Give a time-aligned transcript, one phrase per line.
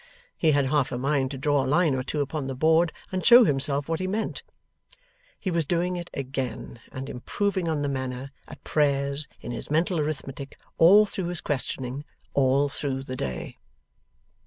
[0.35, 3.23] He had half a mind to draw a line or two upon the board, and
[3.23, 4.41] show himself what he meant.
[5.39, 9.99] He was doing it again and improving on the manner, at prayers, in his mental
[9.99, 12.03] arithmetic, all through his questioning,
[12.33, 13.59] all through the day.